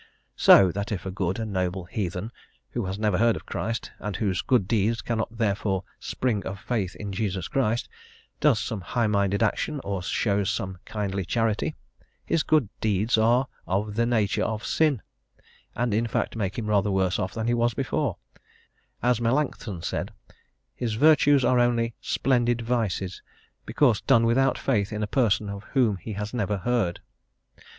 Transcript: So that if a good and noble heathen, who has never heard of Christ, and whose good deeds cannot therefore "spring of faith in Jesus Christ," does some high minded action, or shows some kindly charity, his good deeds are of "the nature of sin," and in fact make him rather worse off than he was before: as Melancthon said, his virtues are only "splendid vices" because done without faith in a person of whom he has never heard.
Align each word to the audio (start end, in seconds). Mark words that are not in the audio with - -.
So 0.35 0.71
that 0.71 0.91
if 0.91 1.05
a 1.05 1.11
good 1.11 1.37
and 1.37 1.53
noble 1.53 1.83
heathen, 1.85 2.31
who 2.71 2.85
has 2.85 2.97
never 2.97 3.19
heard 3.19 3.35
of 3.35 3.45
Christ, 3.45 3.91
and 3.99 4.15
whose 4.15 4.41
good 4.41 4.67
deeds 4.67 4.99
cannot 4.99 5.37
therefore 5.37 5.83
"spring 5.99 6.43
of 6.43 6.59
faith 6.59 6.95
in 6.95 7.11
Jesus 7.13 7.47
Christ," 7.47 7.87
does 8.39 8.59
some 8.59 8.81
high 8.81 9.05
minded 9.05 9.43
action, 9.43 9.79
or 9.83 10.01
shows 10.01 10.49
some 10.49 10.79
kindly 10.85 11.23
charity, 11.23 11.75
his 12.25 12.41
good 12.41 12.67
deeds 12.79 13.15
are 13.15 13.45
of 13.67 13.93
"the 13.93 14.07
nature 14.07 14.41
of 14.41 14.65
sin," 14.65 15.03
and 15.75 15.93
in 15.93 16.07
fact 16.07 16.35
make 16.35 16.57
him 16.57 16.65
rather 16.65 16.89
worse 16.89 17.19
off 17.19 17.35
than 17.35 17.45
he 17.45 17.53
was 17.53 17.75
before: 17.75 18.17
as 19.03 19.21
Melancthon 19.21 19.83
said, 19.83 20.11
his 20.73 20.95
virtues 20.95 21.45
are 21.45 21.59
only 21.59 21.93
"splendid 22.01 22.61
vices" 22.63 23.21
because 23.67 24.01
done 24.01 24.25
without 24.25 24.57
faith 24.57 24.91
in 24.91 25.03
a 25.03 25.05
person 25.05 25.47
of 25.47 25.61
whom 25.73 25.97
he 25.97 26.13
has 26.13 26.33
never 26.33 26.57
heard. 26.57 27.01